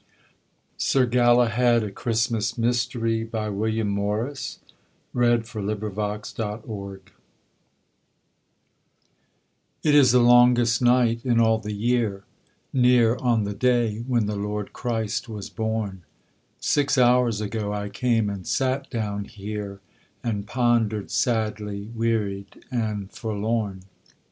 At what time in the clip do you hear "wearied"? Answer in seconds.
21.93-22.65